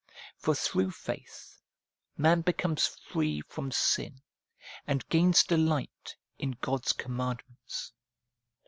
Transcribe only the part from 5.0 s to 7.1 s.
gains delight in God's